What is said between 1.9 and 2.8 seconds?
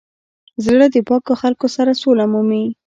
سوله مومي.